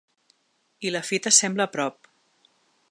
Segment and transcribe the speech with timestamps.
[0.89, 2.11] I la fita sembla a prop.